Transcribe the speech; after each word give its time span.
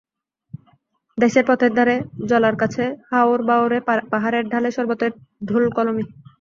দেশের 1.17 1.45
পথের 1.47 1.71
ধারে, 1.73 1.95
জলার 2.29 2.55
কাছে, 2.57 2.83
হাওর, 3.09 3.39
বাঁওড়ে, 3.43 3.77
পাহাড়ের 4.11 4.45
ঢালে 4.51 4.69
সর্বত্রই 4.71 5.11
ঢোলকলমি। 5.47 6.03